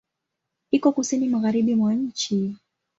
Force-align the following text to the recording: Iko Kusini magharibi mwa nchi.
Iko 0.71 0.89
Kusini 0.91 1.27
magharibi 1.29 1.75
mwa 1.75 1.93
nchi. 1.93 2.55